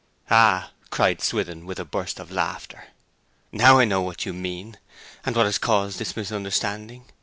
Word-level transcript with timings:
'Ah!' 0.31 0.71
cried 0.89 1.21
Swithin, 1.21 1.63
with 1.67 1.79
a 1.79 1.85
burst 1.85 2.19
of 2.19 2.31
laughter. 2.31 2.85
'Now 3.51 3.77
I 3.77 3.85
know 3.85 4.01
what 4.01 4.25
you 4.25 4.33
mean, 4.33 4.79
and 5.23 5.35
what 5.35 5.45
has 5.45 5.59
caused 5.59 5.99
this 5.99 6.15
misunderstanding! 6.17 7.05